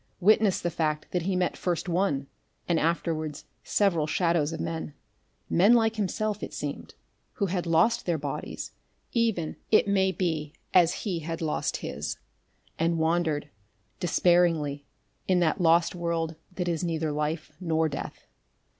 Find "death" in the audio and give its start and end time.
17.87-18.25